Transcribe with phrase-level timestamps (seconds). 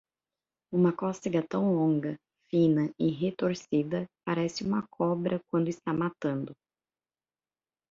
[0.73, 2.17] Uma cócega, tão longa,
[2.49, 6.55] fina e retorcida, parece uma cobra quando está matando.